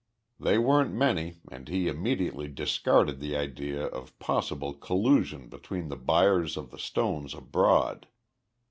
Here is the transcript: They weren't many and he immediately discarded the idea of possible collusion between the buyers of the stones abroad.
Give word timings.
They 0.39 0.57
weren't 0.57 0.91
many 0.95 1.41
and 1.51 1.67
he 1.69 1.87
immediately 1.87 2.47
discarded 2.47 3.19
the 3.19 3.35
idea 3.35 3.83
of 3.85 4.17
possible 4.17 4.73
collusion 4.73 5.47
between 5.47 5.89
the 5.89 5.95
buyers 5.95 6.57
of 6.57 6.71
the 6.71 6.79
stones 6.79 7.35
abroad. 7.35 8.07